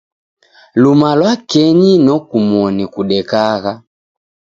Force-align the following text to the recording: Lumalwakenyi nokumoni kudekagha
Lumalwakenyi 0.81 1.91
nokumoni 2.05 2.83
kudekagha 2.93 3.73